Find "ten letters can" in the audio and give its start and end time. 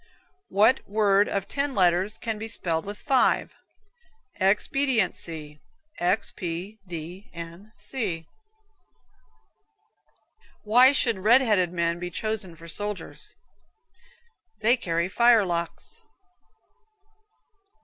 1.47-2.39